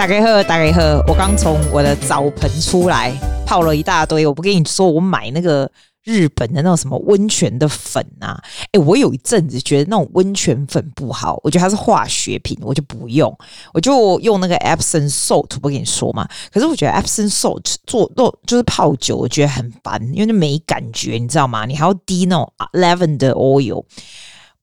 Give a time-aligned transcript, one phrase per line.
[0.00, 3.12] 大家喝，大家喝，我刚从我的澡盆出来，
[3.44, 4.26] 泡了一大堆。
[4.26, 5.70] 我不跟你说，我买那个
[6.04, 8.42] 日本的那种什么温泉的粉啊，
[8.72, 13.30] 诶，我有一阵子觉得那种温泉粉不好，我觉得它是化学品，我就不用，
[13.74, 15.60] 我就用那个 Epsom salt。
[15.60, 21.66] 不跟你说嘛，可是我觉得 Epsom salt 做做就是泡酒，我觉得很烦，因为就没感觉，你知道吗？
[21.66, 23.84] 你还要滴那种 lavender oil。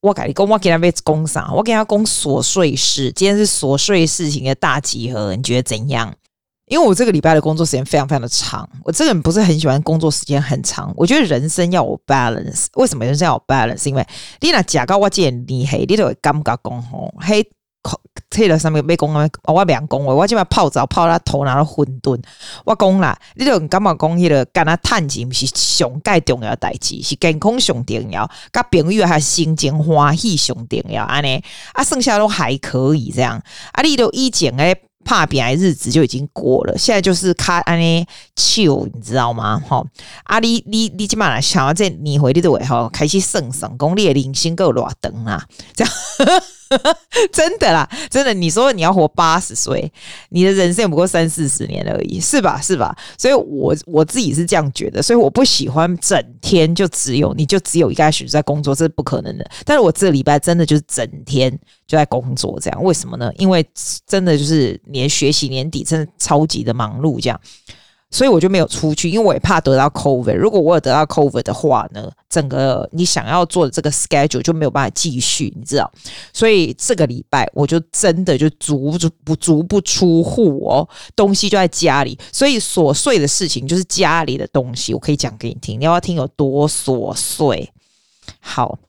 [0.02, 1.52] 我跟你讲，我给他讲啥？
[1.54, 3.12] 我给他讲琐碎事。
[3.14, 6.14] 今天是琐碎事情的大集合，你觉得怎样？
[6.68, 10.94] 因为我这个礼拜的工作时间非常非常的长，我这个人不是很喜欢工作时间很长。
[10.98, 12.66] 我觉得人生要有 balance。
[12.76, 13.88] 为什么人生要有 balance？
[13.88, 14.06] 因为
[14.42, 17.50] 你那假高我见你黑，你都会感觉讲吼黑。
[18.30, 22.22] 贴了上面没讲啊，我两讲我今晚泡澡泡到头拿到混沌。
[22.66, 24.18] 我讲啦，你都干嘛讲？
[24.18, 31.42] 迄个干那趁钱是上盖重要代志，是健康上重要，甲朋友还心情欢喜上重要安尼
[31.74, 33.82] 啊，剩下都还可以这样啊。
[33.82, 34.76] 你都以前诶
[35.06, 39.62] 拍拼诶日子就已经过了，现在就是卡安尼笑，你知道吗？
[39.68, 39.88] 吼
[40.24, 45.94] 啊你，你你你今晚想要这你回你的位吼，开始算算讲你诶人生够偌长啊，这样。
[47.32, 49.92] 真的啦，真的，你说你要活八十岁，
[50.30, 52.60] 你的人生也不过三四十年而已，是吧？
[52.62, 52.96] 是吧？
[53.18, 59.50] 所以我，我自己是这样觉得，所以我不喜欢整天就只有你就只有一个小时在工作，这是不可能的。
[59.66, 61.52] 但是我这礼拜真的就是整天
[61.86, 63.32] 就在工作，这样为什么呢？
[63.38, 63.66] 因为
[64.06, 67.40] 真的就是年学习年底，真的超级的忙碌，这样。
[68.10, 70.36] 所以我就没有出去，因为我也怕得到 COVID。
[70.36, 75.92] 如果我有得到 COVID 的话呢，整个你想要做的这个 schedule 就没有办法继续，你知道。
[76.32, 82.18] 所以这个礼拜我就真的就足不足不出户哦，东西就在家里。
[82.32, 85.78] 所以琐碎的事情就是家里的东西，我可以讲给你听。
[85.78, 87.70] 你要要听有多琐碎？
[88.40, 88.80] 好，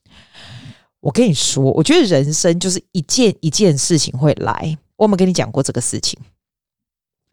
[1.01, 4.79] 我跟你说，我觉得人生就是一件一件事情会来。
[4.97, 6.19] 我有没有跟你讲过这个事情？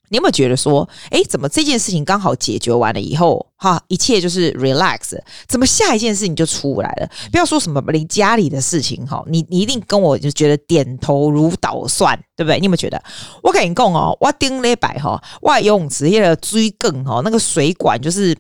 [0.10, 5.18] 你有没有觉得说，哎，怎么这件事情刚好解决完了以后，哈，一切就是 relax，
[5.48, 7.10] 怎么下一件事情就出来了？
[7.32, 12.60] 不要说什么你家里的事情，哈，你你一定跟我就觉得点头如捣蒜，对不对？
[12.60, 13.02] 你有没有觉得？
[13.42, 18.36] 我跟你讲哦，我顶礼拜哈，我游泳池那个水管哈，那个水管就是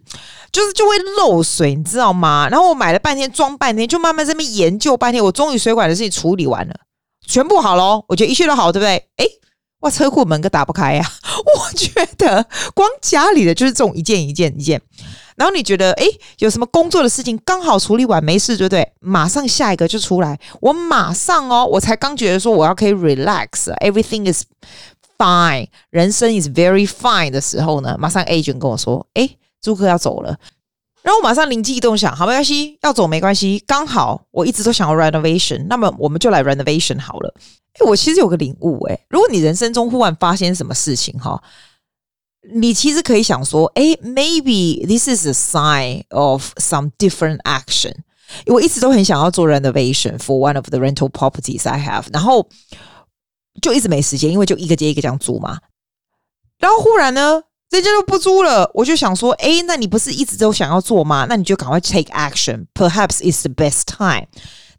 [0.51, 2.47] 就是就会漏水，你知道吗？
[2.49, 6.75] 然后我买了半天装半天，就慢慢这边研究半天，我终于水管的事情处理完了，
[7.25, 8.95] 全部好了，我觉得一切都好，对不对？
[9.17, 9.25] 哎。
[9.85, 11.29] 哇，车库门都打不开呀、啊！
[11.45, 14.81] 我觉得光家里的就是这种一件一件一件，
[15.35, 16.07] 然后你觉得诶，
[16.39, 18.91] 有什么工作的事情刚好处理完没事，对不对？
[18.99, 24.45] 马上下一个就出来，我马上哦，我才刚觉得说我要可以 relax，everything is
[25.19, 30.35] fine，人生 is very fine 的时候呢，马上 agent 跟我说，诶，租客要走了，
[31.05, 37.31] 然后我马上灵机一动想，好没关系，要走没关系，刚好我一直都想要 renovation，那么我们就来 renovation 好了。
[37.73, 41.39] 哎，我其实有个领悟，哎，如果你人生中忽然发现什么事情，哈，
[42.55, 47.93] 你其实可以想说，哎，maybe this is a sign of some different action。
[48.47, 52.49] 我一直都很想要做 renovation for one of the rental properties I have，然后
[53.61, 55.59] 就一直没时间，因为就一个接一个这样租嘛。
[56.57, 61.25] 然后忽然呢，人家都不租了，我就想说，哎，那你不是一直都想要做吗？
[61.27, 62.65] 那你就赶快 take action。
[62.73, 64.27] Perhaps it's the best time。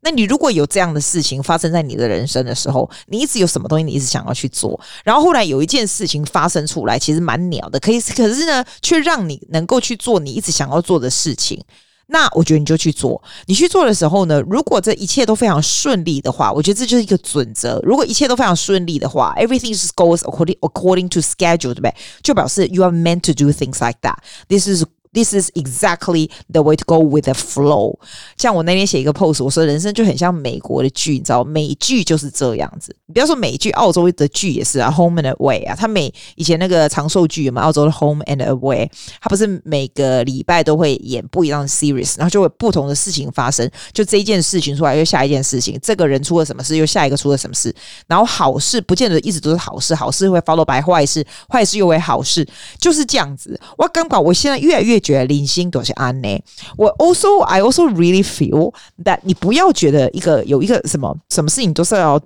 [0.01, 11.61] 那你如果有这样的事情发生在你的人生的时候，你一直有什么东西你一直想要去做，然后后来有一件事情发生出来，其实蛮鸟的，可以，可是呢，却让你能够去做你一直想要做的事情。
[12.09, 13.21] 那我觉得你就去做。
[13.47, 17.81] 你去做的时候呢，如果这一切都非常顺利的话，我觉得这就是一个准则。
[17.83, 21.95] 如果一切都非常顺利的话，everything is goes according according to schedule，对不对？
[22.23, 24.17] 就表示 you are meant to do things like that.
[24.49, 24.85] This is
[25.17, 27.99] This is exactly the way to go with the flow。
[28.37, 32.95] 像我那天写一个 post，我说人生就很像美国的剧，你知道，美剧就是这样子。
[33.07, 47.75] 你不要说美剧，澳洲的剧也是啊，Home and Away 啊，他每以前那个长寿剧嘛，澳洲的 Home and Away，他不是每个礼拜都会演不一样的 series，然后就会不同的事情发生，就这一件事情出来又下一件事情，这个人出了什么事又下一个出了什么事，
[48.07, 52.47] 然后好事不见得一直都是好事，好事会 follow by 坏事，坏事又为好事，
[52.79, 53.59] 就是这样子。
[53.79, 55.01] 我刚把我现在越来越。
[55.07, 56.29] 觉得零星都是安呢。
[56.77, 58.75] 我 also I also really feel
[59.05, 62.19] that 你不要觉得一个有一个什么什么事情都是要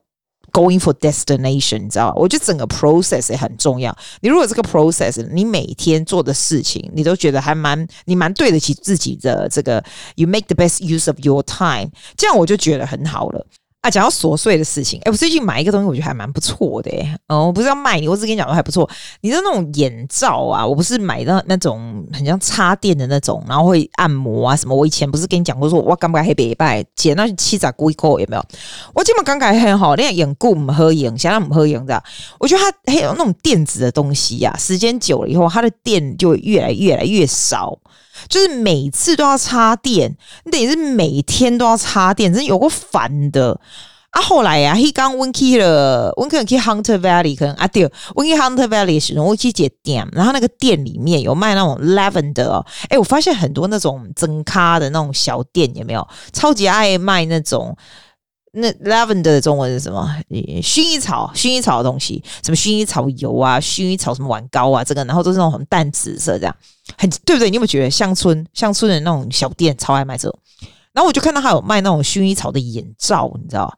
[0.53, 2.15] going for destination，你知道吗？
[2.17, 3.97] 我觉得整个 process 也很重要。
[4.21, 9.85] 你如果这个 process，你每天做的事情，你都觉得还蛮你蛮对得起自己的这个
[10.17, 13.47] ，you make the best use of your time，这样我就觉得很好了。
[13.81, 18.89] 啊，讲到琐碎的事情，哎，我最近买一个东西，我觉得还蛮不错的，哎，哦，我不是要卖你，我只跟你讲说还不错。
[19.23, 24.77] 你知道那种眼罩啊，我不是买的那种很像插电的那种，然后会按摩啊什么。
[24.77, 28.45] 我以前不是跟你讲过说，我刚刚黑白拜剪那七十几块有没有？
[28.93, 32.03] 我这么刚刚很好，那眼固不合影，现在不合影的。
[32.39, 37.79] 我觉得它还有那种电子的东西呀、啊，时间久了以后，它的电就越来越来越少。
[38.29, 43.61] 就是每次都要插电，你等于是每天都要插电，真有够烦的
[44.11, 44.21] 啊！
[44.21, 56.07] 后来呀、啊，他刚温去了，温可能去 Hunter Valley，可能啊对，温去 Hunter Valley 时候我去接店，然后那个店里面有卖那种 Lavender 哦，哎，我发现很多那种增咖的那种小店有没有？
[56.33, 57.77] 超级爱卖那种。
[58.53, 60.09] 那 lavender 的中文是什么？
[60.29, 66.57] 薰衣草，薰衣草的东西，什么薰衣草油啊，薰衣草什么碗膏啊，这个，然后都是那种很淡紫色，这样
[66.99, 67.49] 很对不对？
[67.49, 70.37] 你有没有觉得乡村乡村的那种小店超爱卖这种？
[70.93, 73.73] 然后我就看到他有卖那种薰衣草的眼罩，你知道？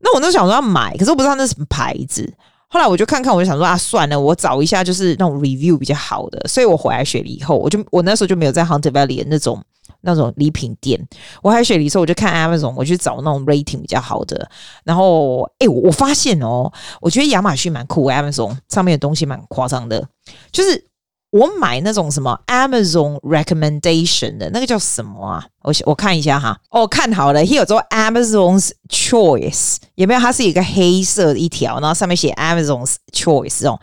[0.00, 2.28] 那我那时候想说要买，可是我不知道那是什么牌子。
[2.68, 6.48] 后来我就看看，我就想说啊，算了，我找一下就是那种 review 比较好的。
[6.48, 9.62] 所以我回来雪梨以后，我就我那时候就没有在 Hunter Valley 那种。
[10.00, 11.00] 那种礼品店，
[11.42, 14.48] 我还雪梨的时候，我就看 Amazon，我去找那种 rating 比较好的。
[14.84, 20.08] 然后，哎、我发现哦，我觉得亚马逊蛮酷，Amazon 上面的东西蛮夸张的，
[20.50, 20.86] 就是。
[21.30, 25.44] 我买那种什么 Amazon recommendation 的那个叫什么啊？
[25.62, 26.58] 我我看一下哈。
[26.70, 30.20] 哦，看好了 he，有做 Amazon's Choice 有没有？
[30.20, 33.78] 它是一个黑色的一条，然后上面写 Amazon's Choice 这种。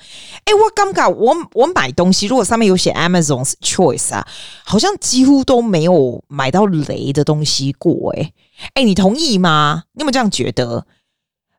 [0.46, 4.26] 哎，我刚刚我我买东西，如果上面有写 Amazon's Choice 啊，
[4.64, 8.14] 好像几乎都没有买到雷的东西过。
[8.16, 8.32] 哎，
[8.76, 9.84] 哎，你同意吗？
[9.94, 10.86] 你有没有这样觉得？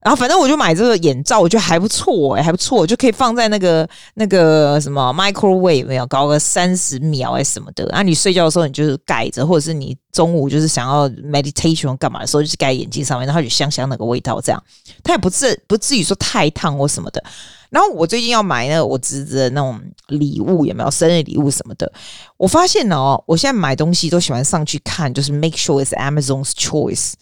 [0.05, 7.87] 然后反正我就买这个眼罩，我觉得还不错哎，还不错，就可以放在那个那个什么 microwave 没有，搞个三十秒哎什么的。
[7.87, 14.63] 然后你睡觉的时候，你就是盖着，或者是你中午就是想要 meditation 干嘛的时候，就是盖眼睛上面，然后就香香那个味道这样。
[15.03, 17.25] 它也不至不至于说太烫或什么的。
[17.71, 21.91] 然后我最近要买那个我侄子的那种礼物，有没有生日礼物什么的？
[22.37, 27.15] 我发现哦，我现在买东西都喜欢上去看，就是 make sure it's Amazon's choice。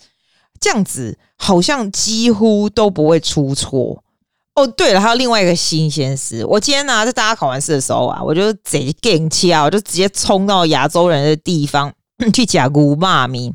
[0.63, 4.01] 这样子好像几乎都不会出错
[4.55, 4.67] 哦。
[4.69, 11.93] 对了，还有另外一个新鲜事，我今天呢在大家考完试的时候啊，我就贼劲气啊，我就直接冲到亚洲人的地方
[12.33, 13.53] 去讲古骂名。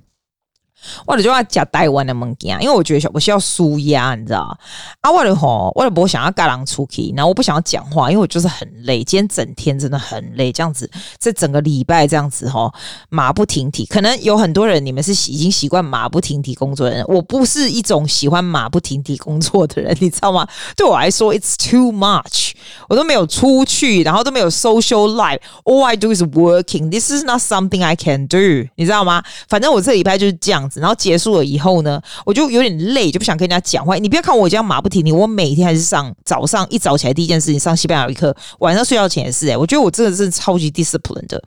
[1.06, 4.58] 我就要讲台湾的物件，因为我觉得我需要舒压，你知道
[5.02, 10.90] 啊，我的吼，我的不想要跟人出去，然后我不想要讲话，因为我就是很累，今天整天真的很累，这样子，
[11.20, 12.74] 这整个礼拜这样子吼，
[13.10, 13.86] 马不停蹄。
[13.86, 20.48] 可能有很多人你们是已经习惯马不停蹄工作的人，我不是一种喜欢马不停蹄工作的人，你知道吗？
[20.76, 22.52] 对我来说，it's too much，
[22.88, 29.24] 我都没有出去，然后都没有 social life，all I do is working，this is not something I can do，你知道吗？
[29.50, 33.96] 反正我这礼拜就是这样然后结束了以后呢，我就有点累，就不想跟人家讲话。
[33.96, 39.48] 你不要看我这样马不停蹄，我每天还是上早上一早起来第一件事情上西班牙语课，晚上睡觉前也是。
[39.50, 41.40] 哎，我觉得我真的是超级 disciplined。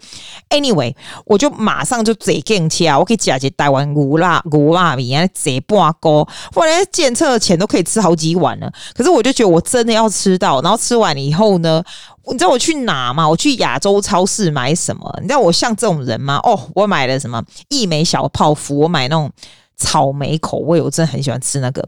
[0.51, 0.95] Anyway，
[1.25, 2.99] 我就马上就贼紧切啊！
[2.99, 8.73] 我可以假节台湾五辣五辣米啊，贼半锅，我连检测的钱都可以吃好几碗了。
[8.95, 11.83] 可是我就觉得我真的要吃到，然后吃完以后呢？
[12.27, 13.29] 你知道我去哪吗？
[13.29, 15.13] 我去亚洲超市买什么？
[15.21, 16.39] 你知道我像这种人吗？
[16.45, 19.31] 哦，我买了什么义美小泡芙，我买那种
[19.77, 21.87] 草莓口味，我真的很喜欢吃那个。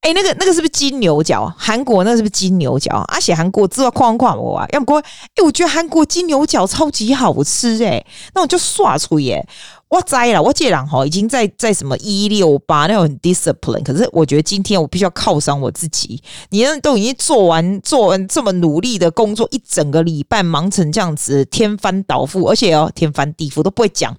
[0.00, 1.50] 哎，那个那个是不是金牛角？
[1.56, 2.94] 韩国那个是不是金牛角？
[3.08, 8.04] 啊，写韩国字要框框我啊，要不过哎，我觉得韩国金牛角超级好吃哎，
[8.34, 9.46] 那我就刷出耶。
[9.88, 16.20] 我栽了，我这人哈已经在在什么一六八那种 discipline，可是我觉得今天我必须要犒赏我自己。
[16.50, 24.16] 你都已经做完做完这么努力的工作，一整个礼拜忙成这样子，天翻倒覆，而且哦天翻地覆都不会讲。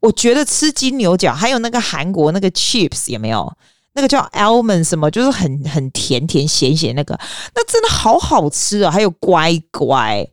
[0.00, 3.52] 我觉得吃金牛角，还有那个韩国那个 chips 有没有？
[3.94, 7.14] 那个叫 almond 什么，就是很很甜甜咸咸那个，
[7.54, 8.90] 那真的好好吃啊！
[8.90, 10.26] 还有乖乖。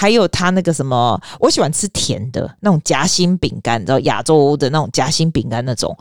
[0.00, 5.94] 还有他那个什么，我喜欢吃甜的那种夹心饼干，你知道亚洲的那种夹心饼干那种，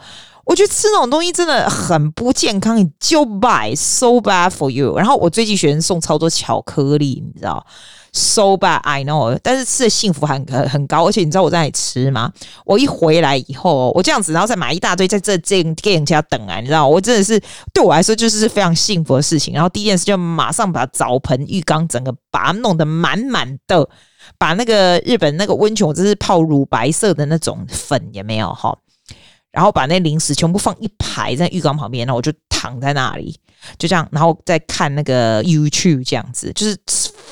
[0.50, 4.98] 我觉得吃那种东西真的很不健康，你就 buy so bad for you。
[4.98, 7.64] 然后我最近学生送超多巧克力，你知道。
[8.12, 12.34] So bad, I know，但是吃的幸福很很很高，而且你知道我在哪里吃吗？
[12.66, 17.40] 我一回来以后，我这样子，然后再买一大堆，在这这店家等啊，你知道，我真的是
[17.72, 19.54] 对我来说就是非常幸福的事情。
[19.54, 23.88] 然后第一件事就马上把澡盆、浴缸整个把它弄得满满的，
[24.40, 28.76] 把那个日本那个温泉，我这是泡乳白色的那种粉也没有哈，
[29.52, 33.38] 然后把那零食全部放一排在浴缸旁边，然后我就躺在那里，
[33.78, 36.78] 就这样，然后再看那个 YouTube 这样子，就是。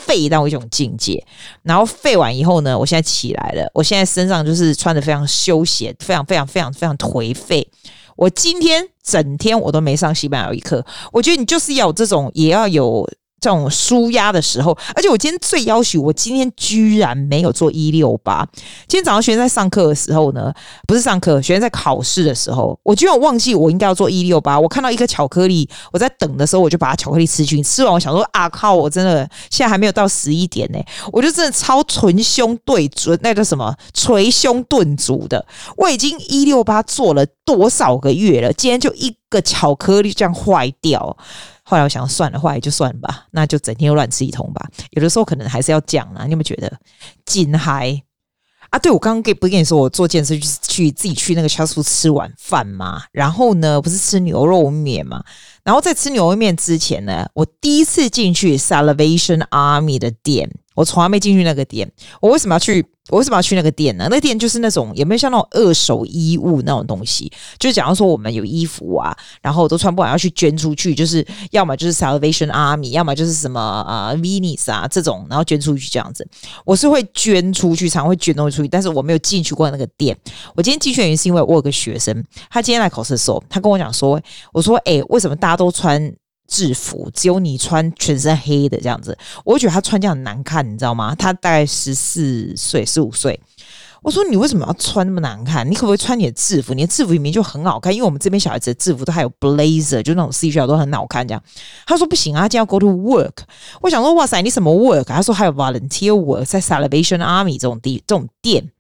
[0.08, 1.22] 废到一种境界，
[1.64, 7.70] 然后废完以后呢，我现在起来了，我现在身上就是穿的非常休闲，非常非常非常非常颓废。
[8.16, 13.06] 我今天整天我都没上西班牙语课，我觉得你就是要有这种，也要有。
[13.40, 18.48] 这种舒压的时候，而且我今天最要求，我今天居然没有做一六八。
[18.88, 20.52] 今天早上学生在上课的时候呢，
[20.88, 24.60] 不是上课，学生在考试的时候，我居然忘记我应该要做一六八。
[24.60, 27.64] 我看到一个巧克力，我在等的时候，我就把巧克力吃进去。
[27.64, 30.80] 吃完，我想说啊靠，我真的现在还没有到十一点呢，
[31.12, 35.46] 我就真的超捶胸对准那个什么捶胸顿足的。
[35.76, 38.52] 我已经一六八做了多少个月了？
[38.54, 41.16] 今天就一个巧克力这样坏掉。
[41.70, 44.70] 后来我想算了，后来就算吧，那就整天乱吃一通吧。
[44.92, 46.72] 有的时候可能还是要讲啊，你有没有觉得？
[47.26, 48.02] 紧嗨
[48.70, 48.80] 啊！
[48.80, 53.04] 对，我刚刚给不跟你说，我做健身去去自己去那个超市吃晚饭嘛。
[53.12, 55.22] 然后呢，不是吃牛肉面嘛？
[55.66, 61.92] 然后在吃牛肉面之前呢，我第一次进去 Salvation Army 的店，我从来没进去那个店。
[62.22, 62.86] 我为什么要去？
[63.10, 64.06] 我为什么要去那个店呢？
[64.12, 67.32] 那店就是那种有没有像那种二手衣物那种东西？
[67.58, 76.28] 就假如说我们有衣服啊，然后都穿不完要去捐出去，就是要么就是 Salvation Army，要么就是什么啊、呃、Venice 啊这种，然后捐出去这样子。
[76.66, 80.18] 我是会捐出去，常会捐东西出去，但是我没有进去过那个店。
[80.54, 86.14] 我今天进去的原因是因为我有个学生，他今天来考试的时候，他跟我讲说，我说哎，为什么大家都穿？
[86.48, 91.14] 制服只有你穿全身黑的这样子，我觉得他穿这样很难看，你知道吗？
[91.14, 93.40] 他大概十四岁、十五岁。
[94.04, 95.70] 我说你为什么要穿那么难看？
[95.70, 96.74] 你可不可以穿你的制服？
[96.74, 101.28] 你的制服里面就很好看，因为我们这边小孩子的制服都还有 blazer，就那种 C 恤都很好看。
[101.28, 101.44] 这样，
[101.86, 103.40] 他说不行啊，他今天要 go to work。
[103.82, 105.04] 我想说哇塞，你什么 work？
[105.06, 108.72] 他说还有 volunteer work，在 Salvation Army 这种地这种店。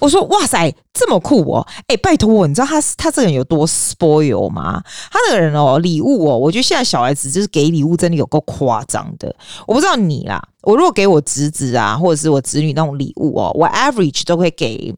[0.00, 1.66] 我说哇塞，这么酷哦！
[1.86, 4.82] 哎，拜托我，你知道他他这个人有多 spoil 吗？
[5.10, 9.34] 他那个人哦，礼物哦，我觉得现在小孩子就是给礼物真的有够夸张的。
[9.66, 14.94] 我不知道你啦，我如果给我侄子啊，或者是我侄女那种礼物哦，我 average 都会给。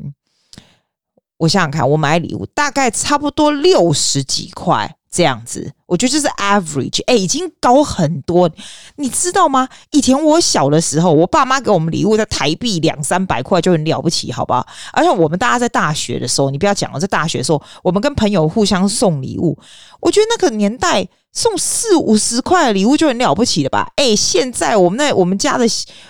[1.38, 4.96] 我想想看，我买礼物大概差不多六十几块。
[5.14, 8.50] 这样子，我觉得就是 average，哎，已经高很多，
[8.97, 9.68] 你知道吗？
[9.92, 14.66] 以前我小的时候，我爸妈给我们礼物在台币两三百块就很了不起，好不好？
[14.92, 19.56] 而且我们大家在大学的时候，你不要讲了，在大学的时候，我们跟朋友互相送礼物，
[20.00, 23.88] 我觉得那个年代送四五十块的礼物就很了不起了吧？
[23.94, 25.64] 哎，现在我们那我们家的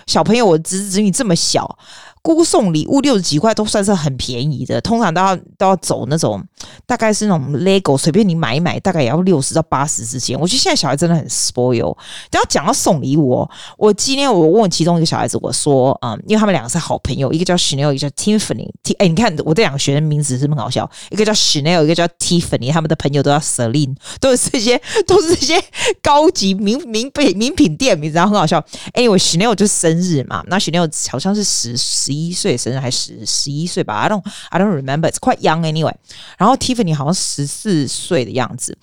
[0.07, 1.77] 小朋友，我侄子侄女这么小。
[2.25, 6.43] 姑姑送礼物六十几块都算是很便宜的，通常都要都要走那种，
[6.87, 10.35] 大概是那种 Lego，随便你买一买，大概也要六十到八十之间。
[10.39, 11.95] 我觉得现在小孩真的很 spoil。
[12.31, 18.71] 等下讲到送礼物，我今天我问其中一个小孩子，我说，嗯，因为他们两个是好朋友，一个叫 Chanel，一个叫 Tiffany。
[18.97, 20.89] 哎，你看我这两个学生名字是不是很好笑？
[21.11, 25.63] 一个叫 Chanel，一个叫 Tiffany，他们的朋友都叫 Celine，都是这些都是这些
[26.01, 28.59] 高级名名品名品店名字，然后很好笑。
[28.95, 32.14] Anyway，Chanel 就是生日嘛，那 Chanel 好像是十十。
[32.15, 35.09] 一岁生日还是十一岁吧？I don't I don't remember.
[35.09, 35.93] It's quite young anyway.
[36.37, 38.77] 然后 Tiffany 好像十四岁的样子。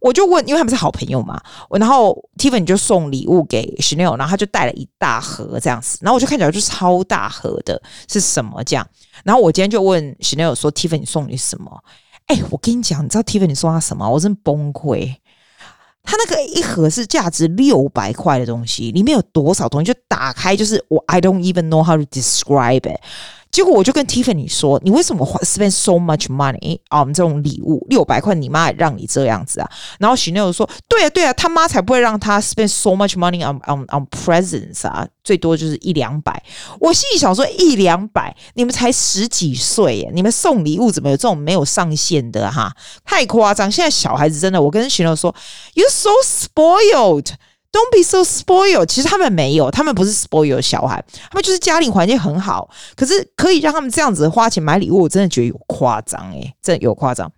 [0.00, 1.40] 我就问，因为他们是好朋友嘛。
[1.70, 5.98] 然后 Tiffany 就送礼物给 Chanel，然后他就带了一大盒这样子。
[6.00, 8.86] 然后我就看起来就超大盒的，是什么这样？
[9.24, 11.82] 然后我今天就问 Chanel 说：“Tiffany 送你什么？”
[12.26, 14.08] 哎，我跟你讲，你知道 Tiffany 送他什么？
[14.08, 15.16] 我真崩溃。
[16.10, 19.92] 他那个一盒是价值六百块的东西，里面有多少东西？
[19.92, 22.98] 就打开就是我，I don't even know how to describe it。
[23.58, 27.84] 结果我就跟 Tiffany 说：“你为什么花 spend so much money on、这种礼物？
[27.90, 36.40] 六百块，你妈也让你这样子啊？”然后 Chanel 说：“对啊，对啊，他妈才不会让他 spend so much money on on on presents 啊，最多就是一两百。”
[36.78, 42.72] 我心里想说：“一两百，你们才十几岁耶，你们送礼物怎么有这种没有上限的哈？
[43.04, 43.68] 太夸张！
[43.68, 45.34] 现在小孩子真的，我跟 Chanel 说
[45.74, 47.32] ：‘You're so spoiled。’
[47.70, 48.86] Don't be so spoiled。
[48.86, 52.70] 其实他们没有，他们不是 spoiled 小孩，他们就是家庭环境很好。
[52.96, 57.30] 可是可以让他们这样子花钱买礼物，我真的觉得有夸张诶，真的有夸张。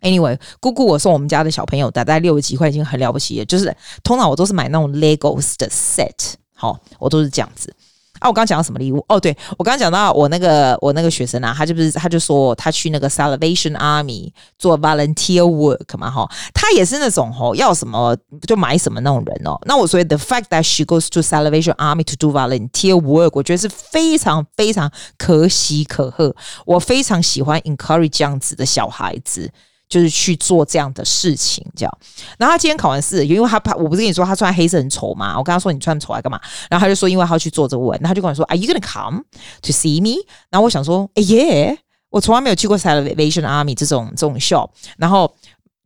[0.00, 7.74] Anyway，姑姑我送我们家的小朋友大概六十几块已经很了不起了，就是通常我都是买那种 Legos 的 set，好，我都是这样子。
[8.18, 9.04] 啊，我刚讲到什么礼物？
[9.08, 19.58] 哦，对，我刚刚讲到我那个我那个学生啊，他就不是他就说他去那个 Salvation Army 做 volunteer work 嘛，哈，他也是那种吼要什么就买什么那种人哦。
[19.66, 26.34] 那我所以 the fact that she goes to Salvation Army to do volunteer work，我觉得是非常非常可喜可贺。
[26.66, 29.50] 我非常喜欢 encourage 这样子的小孩子。
[29.88, 31.98] 就是去做这样的事情，这样。
[32.38, 35.36] 然后他今天考完试，因为他怕，我不是跟你说他穿黑色很丑吗？
[35.38, 36.40] 我跟他说你穿丑来干嘛？
[36.68, 39.22] 然后他就说因为他要去做这个文，然后他就跟我说，Are you gonna come
[39.62, 40.24] to see me？
[40.50, 41.78] 然后我想说，哎耶，
[42.10, 44.70] 我从来没有去过 Salvation Army 这种这种 shop。
[44.96, 45.34] 然后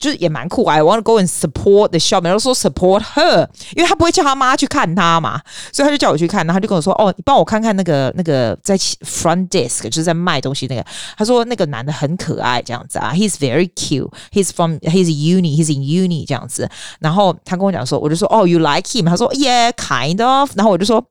[0.02, 0.64] 就是也蛮酷。
[0.64, 5.40] I want to go and support the shop，然后说 support her，因为他不会叫他妈去看他嘛，
[5.72, 6.46] 所以他就叫我去看。
[6.46, 10.84] 然后他就跟我说：“哦，你帮我看看那个那个在 front desk，就是在卖东西那个。”
[11.18, 16.70] 他说那个男的很可爱，这样子啊，he's very cute，he's from he's uni，he's in uni 这样子。
[17.00, 21.04] 然后他跟我讲说，我就说：“哦，you like him？” 他说：“Yeah，kind of。”然后我就说。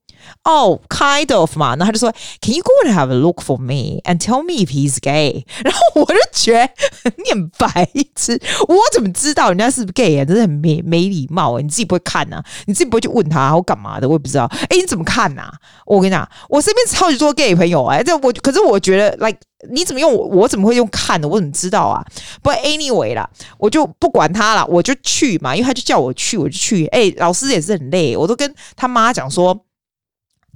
[0.45, 4.69] 哦、oh,，kind of 嘛，然后他就说，Can you go and have a look for me and tell me if
[4.69, 5.45] he's gay？
[5.65, 10.25] 然后我就觉得你很白痴，我怎么知道人家是不是 gay 啊？
[10.25, 11.61] 真的很没没礼貌啊！
[11.61, 12.45] 你自己不会看呐、啊？
[12.67, 14.09] 你自己不会去问他我干嘛的？
[14.09, 14.51] 我也不知道。
[14.69, 15.53] 哎，你怎么看呐、啊？
[15.87, 19.39] 我跟你讲，我身边超级多 gay 朋友哎，这我可是我觉得，like
[19.71, 20.27] 你怎么用我？
[20.27, 21.29] 我怎么会用看的？
[21.29, 22.05] 我怎么知道啊？
[22.43, 26.87] 不过 anyway 啦，我就不管他了，我就去嘛，因为他就叫我去，我就去。
[26.87, 29.65] 哎，老师也是很累，我都跟他妈讲说。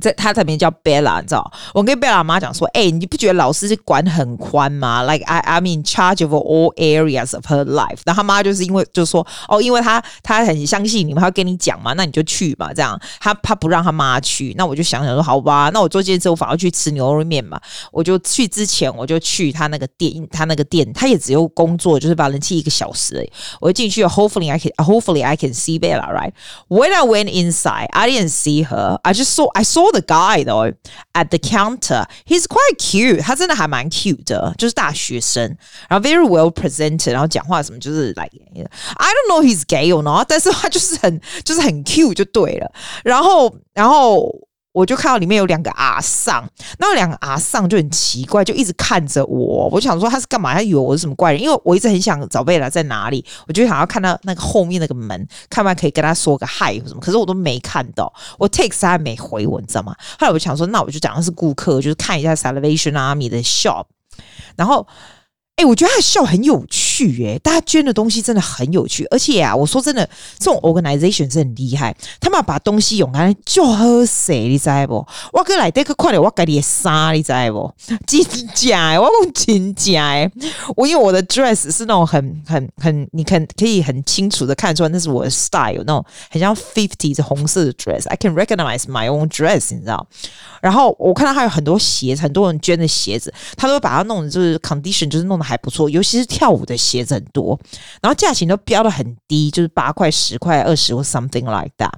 [0.01, 1.53] 在他这边叫 Bella，你知道？
[1.73, 8.01] 我跟 Bella 妈讲说，哎、你不觉得老师是管很宽吗？Like I I'm in charge of all areas of her life。
[8.05, 13.01] 然后他妈就是因为就说，哦，因为他他很相信你们，他跟你讲嘛，那你就去嘛，这样。
[13.21, 17.59] 他他不让他妈去，那我就想想说，好吧，那我做这件事，我反而去吃牛肉面嘛。
[17.91, 23.27] 我就去之前，我就去他那个店，他那个店，他也只有工作，就是把人气一个小时。
[23.63, 26.33] 我就进去，Hopefully I can Hopefully I can see Bella, right?
[26.69, 28.99] When I went inside, I didn't see her.
[29.03, 29.86] I just saw I saw.
[29.86, 30.74] the guy though
[31.14, 33.22] at the counter, he's quite cute.
[33.22, 35.58] 他真的还蛮 cute 的，就是大学生，
[35.90, 42.72] 然后 very well presented，然后讲话什么就是 like I don't know he's gay or not，但是他就是很就是很 cute 就对了。
[43.04, 44.32] 然后然后。
[44.77, 46.47] 我就看到里面有两个阿桑，
[46.79, 49.71] 那两个阿桑就很奇怪，就一直看着我。
[49.73, 50.53] 我想说他是干嘛？
[50.53, 51.41] 他以为我是什么怪人？
[51.41, 57.01] 因为我一直很想找贝拉在哪里，我就想要看到那个后面那个门，看完可以跟他说个嗨或什么。
[57.01, 59.97] 可是我都没看到，我 text 他还没回我，你知道吗？
[60.21, 63.87] 后来我想说，那我就讲的是顾客，就是看一下 Salvation Army 的 shop，
[64.57, 64.87] 然后。
[65.59, 75.05] 哎、我觉得他的笑很有趣，哎，大家捐的东西真的很有趣，而且啊，我说真的，这种 organization 是很厉害，他们把东西用来就喝水，你知不？
[75.33, 77.73] 我哥来这个快点，我给你杀，你知不？
[78.07, 78.23] 真
[78.55, 80.31] 假哎，我讲真假哎，
[80.77, 90.07] 我因为我的 dress 是那种很很很，你看可以很清楚的看出来，那是我的 style，那种很像 fifties 红色的 dress，I can recognize my own dress，你知道？
[90.61, 95.47] 然后我看到还有很多鞋子，很多人捐的鞋子，他都把它弄的就是 condition，就是弄的。
[95.47, 97.59] 还不错，尤其是跳舞的鞋子很多，
[98.01, 101.91] 然后价钱都标的很低，就是八块、十块、二十或 something like that。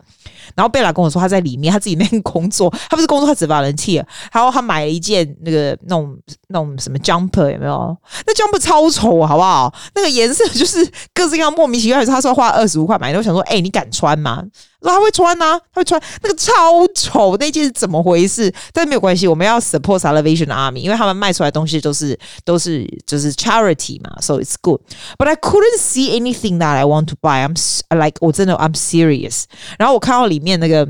[0.54, 4.06] 然后贝拉跟我说他在里面，他自己那边工作，他不是工作，他只把人替了。
[4.32, 6.16] 然后他买了一件那个那种
[6.48, 7.96] 那种什么 jumper 有没有？
[8.26, 9.72] 那 jumper 超丑，好不好？
[9.94, 12.02] 那个颜色就是各式各样莫名其妙。
[12.06, 14.42] 他说花二十五块买，我想说，哎、你敢穿吗？
[14.82, 18.52] 说他会穿呐、他会穿那个超丑那件是怎么回事？
[18.72, 24.80] 但是没有关系，我们要 support Salvation Army，因为他们卖出来东西都是都是就是 charity 嘛，so it's good.
[25.18, 27.44] But I couldn't see anything that I want to buy.
[27.44, 27.56] I'm
[27.90, 29.44] like 我真的 I'm serious。
[29.78, 30.88] 然后我看到里面那个。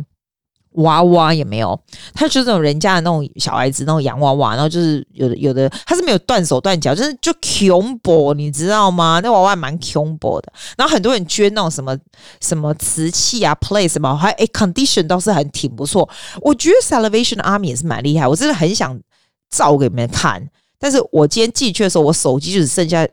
[0.79, 1.79] 娃娃也没有，
[2.15, 9.21] 他就是那种人家的那种小孩子那种洋娃娃，然后就是有的有的他是没有断手断脚，就是就恐怖，你知道吗？
[9.23, 10.53] 那娃娃蛮恐怖的。
[10.77, 11.97] 然后很多人捐那种什么
[12.41, 16.09] 什么瓷器啊，play 什么，还诶 condition 倒是很挺不错。
[16.41, 18.99] 我觉得 Salvation Army 也是蛮厉害，我真的很想
[19.51, 20.49] 照给你们看。
[20.79, 23.07] 但是我今天进去的时候，我手机就只剩下。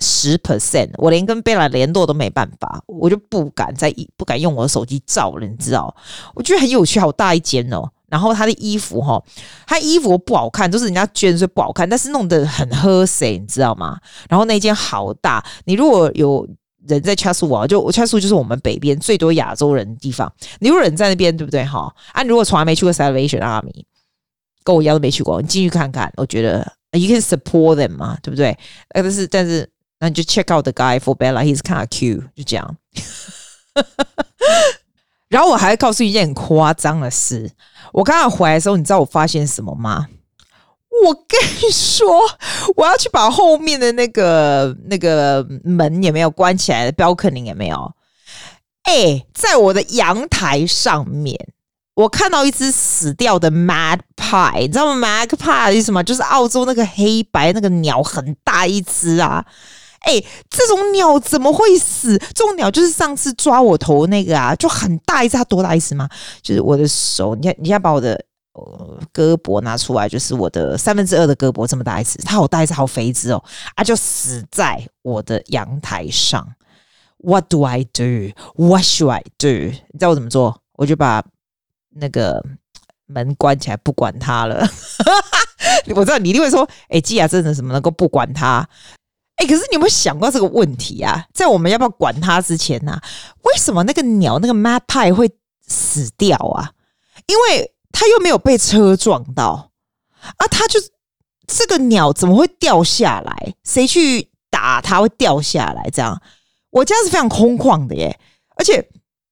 [0.00, 5.94] 十 percent，我连跟贝拉联络都没办法，我就不敢再不敢用我的手机照了，你知道？
[6.34, 7.90] 我觉得很有趣，好大一间哦。
[8.08, 9.22] 然后他的衣服哈，
[9.66, 13.98] 他衣服不好看，就是人家捐所以不好看，但是弄得很喝水，你知道吗？
[14.30, 16.48] 然后那间好大，你如果有
[16.86, 21.94] 人在恰苏啊，就我恰苏就是我们北边最多亚洲人的地方，你如果人在那边，对不对哈？
[22.12, 23.84] 啊，你如果从来没去过 Salvation Army，
[24.64, 26.60] 跟我一样都没去过，你进去看看，我觉得
[26.92, 28.56] you can support them 嘛，对不对？
[28.90, 29.68] 呃但是但是。
[30.00, 32.76] 那你就 check out the guy for Bella，he's kind of cute，就这样。
[35.28, 37.50] 然后我还会告诉一件很夸张的事，
[37.92, 40.06] 我刚刚回来的时候，你知道我发现什么吗？
[41.04, 42.08] 我跟你说，
[42.74, 47.92] 我要去把后面的那个那个门也没有关起来的 balcony 也没有。
[48.84, 51.38] 哎，在我的阳台上面，
[51.94, 56.02] 我看到一只死掉的 magpie，你知道吗？magpie 是什么？
[56.02, 59.44] 就是澳洲那个黑白那个鸟，很大一只啊。
[60.00, 62.16] 哎、欸，这种鸟怎么会死？
[62.34, 66.08] 这种鸟就是上次抓我头那个啊，就很大一只，它多大一只吗？
[66.42, 68.12] 就是我的手，你看，你要把我的
[68.52, 73.42] 呃胳膊拿出来，就是我的三分之二的胳膊这么大一只，它好大一只，好肥一只哦，
[73.74, 76.46] 啊，就死在我的阳台上。
[77.18, 78.32] What do I do?
[78.54, 79.48] What should I do?
[79.48, 80.62] 你知道我怎么做？
[80.74, 81.20] 我就把
[81.96, 82.40] 那个
[83.06, 84.64] 门关起来，不管它了。
[85.96, 88.64] 我知道你一定会说，哎、欸，基亚真的怎么能够不管它？
[89.38, 91.24] 哎，可是你有没有想过这个问题啊？
[91.32, 93.02] 在我们要不要管它之前呢、啊？
[93.42, 95.30] 为什么那个鸟那个 magpie 会
[95.66, 96.72] 死掉啊？
[97.26, 99.70] 因为它又没有被车撞到
[100.20, 100.78] 啊，它就
[101.46, 103.54] 这个鸟怎么会掉下来？
[103.64, 105.88] 谁去打它会掉下来？
[105.90, 106.20] 这样，
[106.70, 108.18] 我家是非常空旷的耶，
[108.56, 108.88] 而且。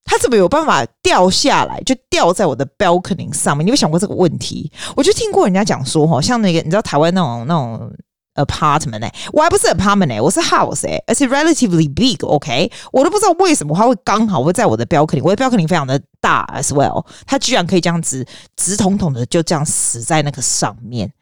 [0.08, 1.80] 它怎么有办法掉下来？
[1.80, 3.66] 就掉在我的 balcony 上面？
[3.66, 4.70] 你有想过这个问题？
[4.94, 7.92] 我就听过人家讲说，哈，像那个你知道台湾那种那种
[8.36, 21.12] apartment 哎、我还不是 apartment 哎、我是 house 哎、而且 relatively big，OK，、我都不知道为什么它会刚好会在我的 balcony，我的 balcony 非常的大 as well，它居然可以这样子直统统的就这样死在那个上面，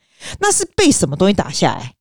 [0.40, 1.94] 那是被什么东西打下来？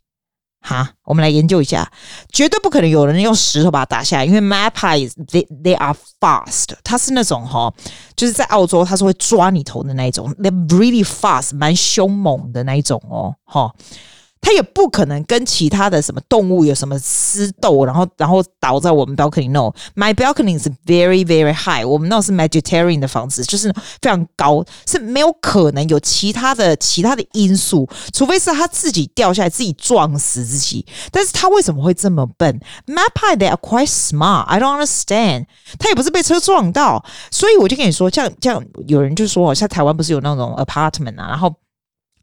[0.66, 1.92] 哈，我们来研究一下，
[2.32, 7.70] 绝对不可能有人用石头把它打下来，因为 magpie they they are fast，它是那种哈，
[8.16, 13.74] 就是在澳洲它是会抓你头的那一种 they really fast，蛮凶猛的那一种哦，哈。
[14.44, 19.50] 它也不可能跟其他的什么动物有什么私斗，然后然后倒在我们 balcony。
[19.50, 21.86] No，my balcony is very very high。
[21.86, 30.86] 我们那是 Mediterranean 的房子，就是非常高，是没有可能有其他的其他的因素，除非是他自己掉下来自己撞死自己。
[31.10, 34.42] 但是他为什么会这么笨？Magpie they are quite smart。
[34.44, 35.46] I don't understand。
[35.80, 41.54] 他也不是被车撞到，所以我就跟你说，像像有人就说，像台湾不是有那种 apartment 啊，然后。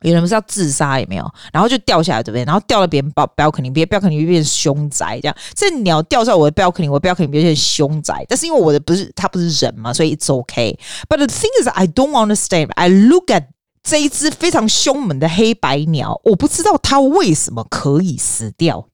[0.03, 2.45] 有人不是要自杀也没有，然后就掉下来对不对？
[2.45, 5.37] 然后掉到别人 balcony，别人 balcony 就变凶宅这样。
[5.55, 8.25] 这鸟掉在我的 balcony，我标肯定变成凶宅。
[8.29, 10.79] 但是因为我的不是它不是人嘛，所以 it's OK。
[11.09, 12.71] But the thing is, I don't understand.
[12.75, 13.45] I look at
[13.83, 18.87] 这一只非常凶猛的黑白鸟，我不知道它为什么可以死掉。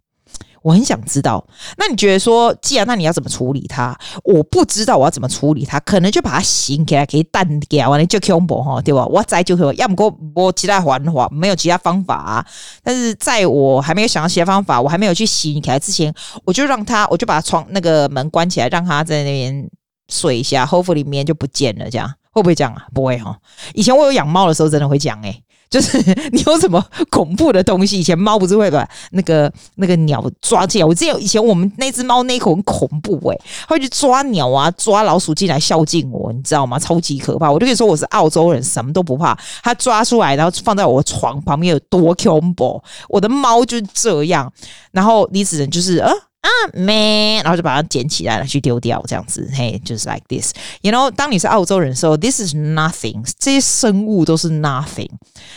[0.67, 1.47] 我很想知道，
[1.79, 3.97] 那你觉得说，既然那你要怎么处理它？
[4.25, 9.07] 我不知道我要怎么处理它，可能就把它洗起来，给淡掉完了就恐怖哈，对吧？
[9.07, 12.47] 我再就可以，要么我我其他方法，没有其他方法啊。
[12.83, 16.13] 但是在我还没有想到其他方法，我还没有去洗起来之前，
[16.45, 19.71] 我就让它，我就把窗那个门关起来，让它在那边
[20.09, 22.89] 睡一下，hopefully 里面就不见了，这样会不会这样啊？
[22.93, 23.39] 不会哈。
[23.73, 25.45] 以前我有养猫的时候，真的会讲诶、
[25.77, 25.99] 就是
[26.33, 28.01] 你有什么恐怖的东西？
[28.01, 30.87] 以前猫不是会把那个那个鸟抓进来？
[30.87, 36.79] 我记得以前我们那只猫那口很恐怖诶、欸，会去抓鸟啊，抓老鼠进来孝敬我，你知道吗？
[36.79, 37.53] 超级可怕！
[37.53, 39.39] 我就跟你说我是澳洲人，什么都不怕。
[39.63, 42.83] 它抓出来，然后放在我的床旁边有多恐怖？
[43.11, 44.51] 我的猫就是这样，
[44.93, 46.11] 然后你只能就是呃。
[46.47, 55.11] 啊，咩，然后就把它捡起来了，去丢掉，这样子，嘿，就是 like this，you know，当你是澳洲人的时候，this is nothing，这些生物都是 nothing。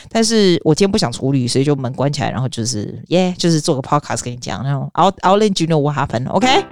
[0.09, 6.65] 但是我今天不想处理，所以就门关起来，然后就是，耶，就是做个 podcast 跟你讲，然后 I'll I'll let you know what happened，OK？、Okay?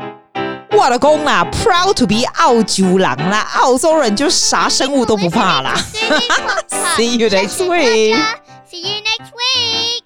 [0.77, 5.73] 我的公啦，proud to be 澳洲狼啦，澳洲人就啥生物都不怕啦。
[6.95, 8.15] See you next week.
[8.69, 9.96] See you next week。